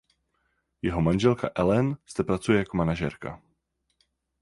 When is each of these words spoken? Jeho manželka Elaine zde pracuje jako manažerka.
Jeho 0.81 0.97
manželka 1.01 1.51
Elaine 1.55 1.95
zde 2.09 2.23
pracuje 2.23 2.57
jako 2.59 2.77
manažerka. 2.77 3.41